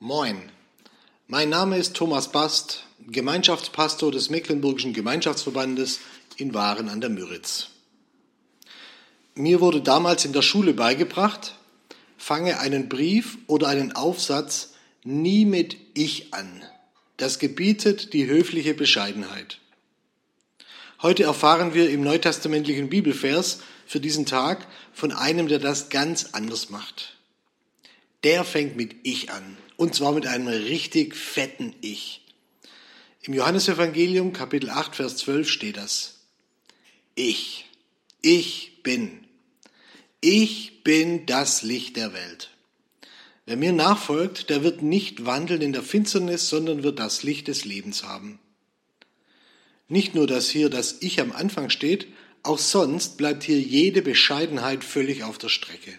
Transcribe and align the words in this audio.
Moin, 0.00 0.40
mein 1.26 1.48
Name 1.48 1.76
ist 1.76 1.94
Thomas 1.94 2.30
Bast, 2.30 2.84
Gemeinschaftspastor 3.08 4.12
des 4.12 4.30
Mecklenburgischen 4.30 4.92
Gemeinschaftsverbandes 4.92 5.98
in 6.36 6.54
Waren 6.54 6.88
an 6.88 7.00
der 7.00 7.10
Müritz. 7.10 7.70
Mir 9.34 9.60
wurde 9.60 9.80
damals 9.80 10.24
in 10.24 10.32
der 10.32 10.42
Schule 10.42 10.72
beigebracht, 10.72 11.56
fange 12.16 12.60
einen 12.60 12.88
Brief 12.88 13.38
oder 13.48 13.66
einen 13.66 13.90
Aufsatz 13.90 14.74
nie 15.02 15.44
mit 15.44 15.76
Ich 15.94 16.32
an. 16.32 16.62
Das 17.16 17.40
gebietet 17.40 18.12
die 18.12 18.28
höfliche 18.28 18.74
Bescheidenheit. 18.74 19.58
Heute 21.02 21.24
erfahren 21.24 21.74
wir 21.74 21.90
im 21.90 22.02
neutestamentlichen 22.02 22.88
Bibelvers 22.88 23.62
für 23.84 23.98
diesen 23.98 24.26
Tag 24.26 24.64
von 24.92 25.10
einem, 25.10 25.48
der 25.48 25.58
das 25.58 25.88
ganz 25.88 26.26
anders 26.34 26.70
macht. 26.70 27.16
Der 28.22 28.44
fängt 28.44 28.76
mit 28.76 28.94
Ich 29.02 29.32
an. 29.32 29.56
Und 29.78 29.94
zwar 29.94 30.10
mit 30.10 30.26
einem 30.26 30.48
richtig 30.48 31.14
fetten 31.14 31.72
Ich. 31.80 32.22
Im 33.22 33.32
Johannesevangelium 33.32 34.32
Kapitel 34.32 34.70
8, 34.70 34.96
Vers 34.96 35.18
12 35.18 35.48
steht 35.48 35.76
das. 35.76 36.16
Ich, 37.14 37.64
ich 38.20 38.82
bin. 38.82 39.24
Ich 40.20 40.82
bin 40.82 41.26
das 41.26 41.62
Licht 41.62 41.96
der 41.96 42.12
Welt. 42.12 42.50
Wer 43.46 43.56
mir 43.56 43.72
nachfolgt, 43.72 44.50
der 44.50 44.64
wird 44.64 44.82
nicht 44.82 45.26
wandeln 45.26 45.62
in 45.62 45.72
der 45.72 45.84
Finsternis, 45.84 46.48
sondern 46.48 46.82
wird 46.82 46.98
das 46.98 47.22
Licht 47.22 47.46
des 47.46 47.64
Lebens 47.64 48.02
haben. 48.02 48.40
Nicht 49.86 50.12
nur, 50.12 50.26
dass 50.26 50.50
hier 50.50 50.70
das 50.70 50.96
Ich 51.02 51.20
am 51.20 51.30
Anfang 51.30 51.70
steht, 51.70 52.08
auch 52.42 52.58
sonst 52.58 53.16
bleibt 53.16 53.44
hier 53.44 53.60
jede 53.60 54.02
Bescheidenheit 54.02 54.82
völlig 54.82 55.22
auf 55.22 55.38
der 55.38 55.50
Strecke. 55.50 55.92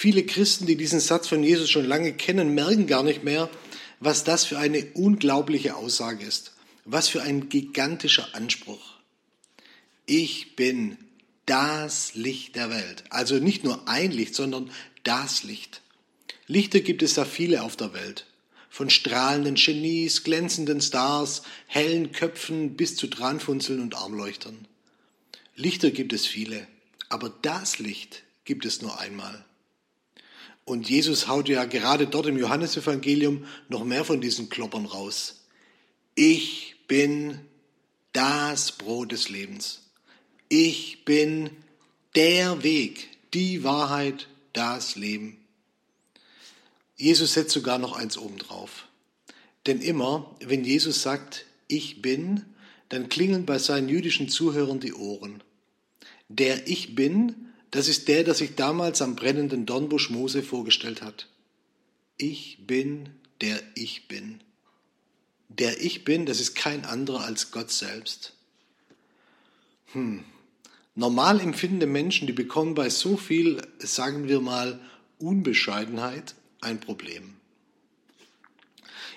Viele 0.00 0.22
Christen, 0.22 0.66
die 0.66 0.76
diesen 0.76 1.00
Satz 1.00 1.26
von 1.26 1.42
Jesus 1.42 1.68
schon 1.68 1.84
lange 1.84 2.12
kennen, 2.12 2.54
merken 2.54 2.86
gar 2.86 3.02
nicht 3.02 3.24
mehr, 3.24 3.50
was 3.98 4.22
das 4.22 4.44
für 4.44 4.56
eine 4.56 4.84
unglaubliche 4.94 5.74
Aussage 5.74 6.24
ist. 6.24 6.52
Was 6.84 7.08
für 7.08 7.22
ein 7.22 7.48
gigantischer 7.48 8.32
Anspruch. 8.32 8.94
Ich 10.06 10.54
bin 10.54 10.98
das 11.46 12.14
Licht 12.14 12.54
der 12.54 12.70
Welt. 12.70 13.02
Also 13.10 13.40
nicht 13.40 13.64
nur 13.64 13.88
ein 13.88 14.12
Licht, 14.12 14.36
sondern 14.36 14.70
das 15.02 15.42
Licht. 15.42 15.82
Lichter 16.46 16.78
gibt 16.78 17.02
es 17.02 17.14
da 17.14 17.24
viele 17.24 17.64
auf 17.64 17.74
der 17.74 17.92
Welt. 17.92 18.24
Von 18.70 18.90
strahlenden 18.90 19.56
Genies, 19.56 20.22
glänzenden 20.22 20.80
Stars, 20.80 21.42
hellen 21.66 22.12
Köpfen 22.12 22.76
bis 22.76 22.94
zu 22.94 23.08
Dranfunzeln 23.08 23.80
und 23.80 23.96
Armleuchtern. 23.96 24.68
Lichter 25.56 25.90
gibt 25.90 26.12
es 26.12 26.24
viele, 26.24 26.68
aber 27.08 27.30
das 27.42 27.80
Licht 27.80 28.22
gibt 28.44 28.64
es 28.64 28.80
nur 28.80 29.00
einmal. 29.00 29.44
Und 30.68 30.90
Jesus 30.90 31.28
haut 31.28 31.48
ja 31.48 31.64
gerade 31.64 32.06
dort 32.06 32.26
im 32.26 32.36
Johannesevangelium 32.36 33.46
noch 33.70 33.84
mehr 33.84 34.04
von 34.04 34.20
diesen 34.20 34.50
Kloppern 34.50 34.84
raus. 34.84 35.46
Ich 36.14 36.76
bin 36.86 37.40
das 38.12 38.72
Brot 38.72 39.12
des 39.12 39.30
Lebens. 39.30 39.80
Ich 40.50 41.06
bin 41.06 41.48
der 42.14 42.62
Weg, 42.62 43.08
die 43.32 43.64
Wahrheit, 43.64 44.28
das 44.52 44.94
Leben. 44.94 45.38
Jesus 46.96 47.32
setzt 47.32 47.52
sogar 47.52 47.78
noch 47.78 47.96
eins 47.96 48.18
obendrauf. 48.18 48.88
Denn 49.66 49.80
immer, 49.80 50.36
wenn 50.40 50.64
Jesus 50.64 51.00
sagt, 51.00 51.46
ich 51.66 52.02
bin, 52.02 52.44
dann 52.90 53.08
klingeln 53.08 53.46
bei 53.46 53.58
seinen 53.58 53.88
jüdischen 53.88 54.28
Zuhörern 54.28 54.80
die 54.80 54.92
Ohren. 54.92 55.42
Der 56.28 56.68
Ich 56.68 56.94
bin 56.94 57.47
das 57.70 57.88
ist 57.88 58.08
der, 58.08 58.24
der 58.24 58.34
sich 58.34 58.54
damals 58.54 59.02
am 59.02 59.16
brennenden 59.16 59.66
Dornbusch 59.66 60.10
Mose 60.10 60.42
vorgestellt 60.42 61.02
hat. 61.02 61.28
Ich 62.16 62.66
bin, 62.66 63.10
der 63.40 63.60
ich 63.74 64.08
bin. 64.08 64.40
Der 65.48 65.80
ich 65.80 66.04
bin, 66.04 66.26
das 66.26 66.40
ist 66.40 66.54
kein 66.54 66.84
anderer 66.84 67.24
als 67.24 67.50
Gott 67.50 67.70
selbst. 67.70 68.34
Hm. 69.92 70.24
Normal 70.94 71.40
empfindende 71.40 71.86
Menschen, 71.86 72.26
die 72.26 72.32
bekommen 72.32 72.74
bei 72.74 72.90
so 72.90 73.16
viel, 73.16 73.62
sagen 73.78 74.28
wir 74.28 74.40
mal, 74.40 74.80
Unbescheidenheit 75.18 76.34
ein 76.60 76.80
Problem. 76.80 77.34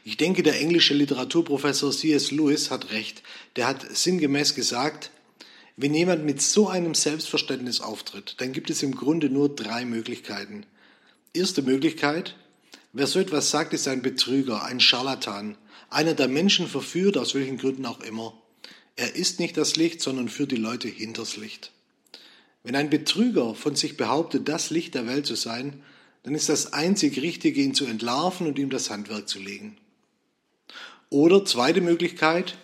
Ich 0.03 0.17
denke, 0.17 0.44
der 0.44 0.59
englische 0.59 0.94
Literaturprofessor 0.94 1.91
C.S. 1.91 2.31
Lewis 2.31 2.72
hat 2.72 2.91
recht. 2.91 3.23
Der 3.56 3.67
hat 3.67 3.85
sinngemäß 3.95 4.56
gesagt, 4.56 5.11
wenn 5.77 5.93
jemand 5.93 6.25
mit 6.25 6.41
so 6.41 6.67
einem 6.67 6.93
Selbstverständnis 6.93 7.81
auftritt, 7.81 8.35
dann 8.39 8.51
gibt 8.51 8.69
es 8.69 8.83
im 8.83 8.95
Grunde 8.95 9.29
nur 9.29 9.53
drei 9.53 9.85
Möglichkeiten. 9.85 10.65
Erste 11.33 11.61
Möglichkeit, 11.61 12.35
wer 12.93 13.07
so 13.07 13.19
etwas 13.19 13.49
sagt, 13.49 13.73
ist 13.73 13.87
ein 13.87 14.01
Betrüger, 14.01 14.63
ein 14.63 14.79
Scharlatan, 14.79 15.57
einer, 15.89 16.13
der 16.13 16.27
Menschen 16.27 16.67
verführt, 16.67 17.17
aus 17.17 17.35
welchen 17.35 17.57
Gründen 17.57 17.85
auch 17.85 18.01
immer. 18.01 18.33
Er 18.95 19.15
ist 19.15 19.39
nicht 19.39 19.57
das 19.57 19.75
Licht, 19.75 20.01
sondern 20.01 20.29
führt 20.29 20.51
die 20.51 20.57
Leute 20.57 20.87
hinters 20.87 21.37
Licht. 21.37 21.71
Wenn 22.63 22.75
ein 22.75 22.89
Betrüger 22.89 23.55
von 23.55 23.75
sich 23.75 23.97
behauptet, 23.97 24.47
das 24.47 24.69
Licht 24.69 24.93
der 24.93 25.07
Welt 25.07 25.25
zu 25.25 25.35
sein, 25.35 25.81
dann 26.23 26.35
ist 26.35 26.49
das 26.49 26.73
einzig 26.73 27.21
Richtige, 27.21 27.61
ihn 27.61 27.73
zu 27.73 27.85
entlarven 27.85 28.47
und 28.47 28.59
ihm 28.59 28.69
das 28.69 28.89
Handwerk 28.89 29.27
zu 29.27 29.39
legen. 29.39 29.77
Oder 31.09 31.43
zweite 31.45 31.81
Möglichkeit, 31.81 32.57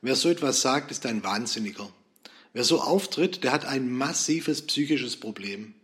wer 0.00 0.16
so 0.16 0.28
etwas 0.28 0.62
sagt, 0.62 0.90
ist 0.90 1.04
ein 1.06 1.22
Wahnsinniger. 1.22 1.92
Wer 2.52 2.64
so 2.64 2.80
auftritt, 2.80 3.44
der 3.44 3.52
hat 3.52 3.64
ein 3.64 3.90
massives 3.90 4.62
psychisches 4.66 5.16
Problem. 5.16 5.74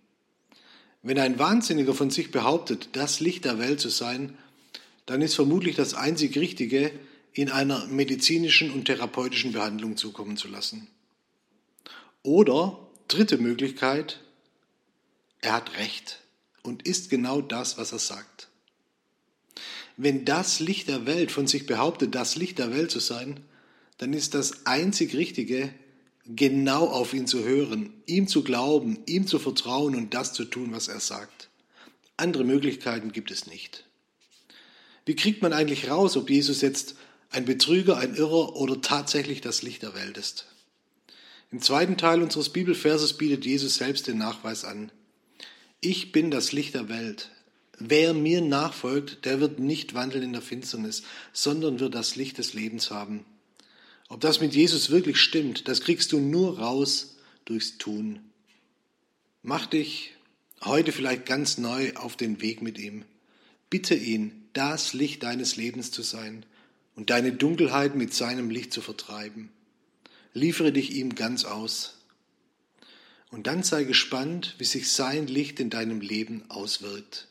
Wenn 1.02 1.18
ein 1.18 1.38
Wahnsinniger 1.38 1.94
von 1.94 2.10
sich 2.10 2.30
behauptet, 2.30 2.90
das 2.92 3.20
Licht 3.20 3.44
der 3.44 3.58
Welt 3.58 3.80
zu 3.80 3.88
sein, 3.88 4.36
dann 5.06 5.22
ist 5.22 5.34
vermutlich 5.34 5.76
das 5.76 5.94
einzig 5.94 6.36
Richtige, 6.36 6.92
ihn 7.32 7.50
einer 7.50 7.86
medizinischen 7.86 8.70
und 8.70 8.86
therapeutischen 8.86 9.52
Behandlung 9.52 9.96
zukommen 9.96 10.36
zu 10.36 10.48
lassen. 10.48 10.88
Oder, 12.22 12.78
dritte 13.06 13.38
Möglichkeit, 13.38 14.20
er 15.40 15.52
hat 15.54 15.78
Recht 15.78 16.20
und 16.62 16.86
ist 16.86 17.10
genau 17.10 17.40
das, 17.40 17.78
was 17.78 17.92
er 17.92 18.00
sagt. 18.00 18.48
Wenn 19.96 20.24
das 20.24 20.60
Licht 20.60 20.88
der 20.88 21.06
Welt 21.06 21.30
von 21.30 21.46
sich 21.46 21.64
behauptet, 21.64 22.14
das 22.14 22.36
Licht 22.36 22.58
der 22.58 22.72
Welt 22.72 22.90
zu 22.90 23.00
sein, 23.00 23.40
dann 23.96 24.12
ist 24.12 24.34
das 24.34 24.66
einzig 24.66 25.14
Richtige, 25.14 25.72
genau 26.28 26.86
auf 26.86 27.14
ihn 27.14 27.26
zu 27.26 27.44
hören, 27.44 27.92
ihm 28.06 28.28
zu 28.28 28.42
glauben, 28.42 28.98
ihm 29.06 29.26
zu 29.26 29.38
vertrauen 29.38 29.96
und 29.96 30.14
das 30.14 30.32
zu 30.32 30.44
tun, 30.44 30.72
was 30.72 30.88
er 30.88 31.00
sagt. 31.00 31.48
Andere 32.16 32.44
Möglichkeiten 32.44 33.12
gibt 33.12 33.30
es 33.30 33.46
nicht. 33.46 33.84
Wie 35.06 35.16
kriegt 35.16 35.40
man 35.40 35.52
eigentlich 35.52 35.90
raus, 35.90 36.16
ob 36.16 36.28
Jesus 36.28 36.60
jetzt 36.60 36.96
ein 37.30 37.44
Betrüger, 37.44 37.96
ein 37.96 38.14
Irrer 38.14 38.56
oder 38.56 38.80
tatsächlich 38.80 39.40
das 39.40 39.62
Licht 39.62 39.82
der 39.82 39.94
Welt 39.94 40.18
ist? 40.18 40.46
Im 41.50 41.62
zweiten 41.62 41.96
Teil 41.96 42.22
unseres 42.22 42.50
Bibelverses 42.50 43.14
bietet 43.14 43.46
Jesus 43.46 43.76
selbst 43.76 44.06
den 44.06 44.18
Nachweis 44.18 44.64
an. 44.64 44.92
Ich 45.80 46.12
bin 46.12 46.30
das 46.30 46.52
Licht 46.52 46.74
der 46.74 46.90
Welt. 46.90 47.30
Wer 47.78 48.12
mir 48.12 48.42
nachfolgt, 48.42 49.24
der 49.24 49.40
wird 49.40 49.60
nicht 49.60 49.94
wandeln 49.94 50.24
in 50.24 50.32
der 50.32 50.42
Finsternis, 50.42 51.04
sondern 51.32 51.80
wird 51.80 51.94
das 51.94 52.16
Licht 52.16 52.36
des 52.36 52.52
Lebens 52.52 52.90
haben. 52.90 53.24
Ob 54.08 54.20
das 54.20 54.40
mit 54.40 54.54
Jesus 54.54 54.90
wirklich 54.90 55.18
stimmt, 55.18 55.68
das 55.68 55.82
kriegst 55.82 56.12
du 56.12 56.18
nur 56.18 56.58
raus 56.58 57.16
durchs 57.44 57.78
Tun. 57.78 58.20
Mach 59.42 59.66
dich 59.66 60.14
heute 60.62 60.92
vielleicht 60.92 61.26
ganz 61.26 61.58
neu 61.58 61.94
auf 61.94 62.16
den 62.16 62.40
Weg 62.40 62.62
mit 62.62 62.78
ihm. 62.78 63.04
Bitte 63.70 63.94
ihn, 63.94 64.48
das 64.54 64.94
Licht 64.94 65.22
deines 65.22 65.56
Lebens 65.56 65.90
zu 65.90 66.02
sein 66.02 66.44
und 66.94 67.10
deine 67.10 67.32
Dunkelheit 67.32 67.94
mit 67.94 68.14
seinem 68.14 68.50
Licht 68.50 68.72
zu 68.72 68.80
vertreiben. 68.80 69.50
Liefere 70.32 70.72
dich 70.72 70.92
ihm 70.92 71.14
ganz 71.14 71.44
aus. 71.44 71.98
Und 73.30 73.46
dann 73.46 73.62
sei 73.62 73.84
gespannt, 73.84 74.54
wie 74.58 74.64
sich 74.64 74.90
sein 74.90 75.26
Licht 75.26 75.60
in 75.60 75.68
deinem 75.68 76.00
Leben 76.00 76.44
auswirkt. 76.48 77.28